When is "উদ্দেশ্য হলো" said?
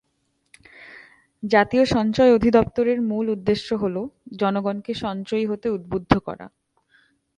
3.29-4.01